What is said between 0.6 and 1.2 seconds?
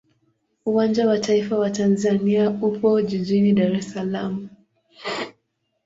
Uwanja wa